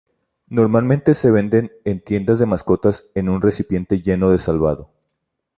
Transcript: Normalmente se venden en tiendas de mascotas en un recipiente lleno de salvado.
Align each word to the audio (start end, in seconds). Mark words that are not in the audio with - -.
Normalmente 0.47 1.13
se 1.13 1.29
venden 1.29 1.71
en 1.85 2.03
tiendas 2.03 2.39
de 2.39 2.47
mascotas 2.47 3.05
en 3.13 3.29
un 3.29 3.39
recipiente 3.39 4.01
lleno 4.01 4.31
de 4.31 4.39
salvado. 4.39 4.89